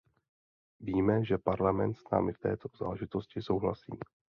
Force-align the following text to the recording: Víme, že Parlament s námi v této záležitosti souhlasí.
Víme, 0.79 1.25
že 1.25 1.37
Parlament 1.37 1.97
s 1.97 2.09
námi 2.11 2.33
v 2.33 2.39
této 2.39 2.69
záležitosti 2.77 3.41
souhlasí. 3.41 3.93